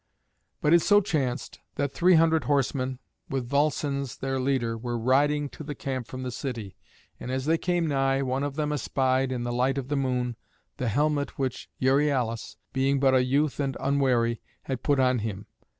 [0.61, 2.97] But it so chanced that three hundred horsemen,
[3.29, 6.75] with Volscens their leader, were riding to the camp from the city.
[7.19, 10.37] And as they came nigh, one of them espied, in the light of the moon,
[10.77, 15.45] the helmet which Euryalus, being but a youth and unwary, had put on him.